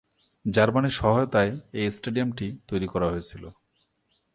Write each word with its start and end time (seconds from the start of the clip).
জার্মানির 0.45 0.97
সহায়তায় 0.99 1.51
এই 1.73 1.87
স্টেডিয়ামটি 1.91 2.47
তৈরি 2.67 2.87
করা 2.87 3.07
হয়েছিল। 3.09 3.43